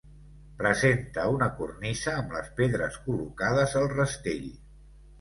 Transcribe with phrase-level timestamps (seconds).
[0.61, 4.53] Presenta una cornisa amb les pedres col·locades al rastell.